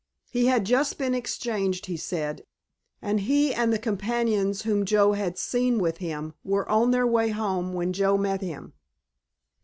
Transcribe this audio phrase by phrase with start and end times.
[0.31, 2.43] He had just been exchanged, he said,
[3.03, 7.29] and he and the companions whom Joe had seen with him were on their way
[7.29, 8.73] home when Joe met him.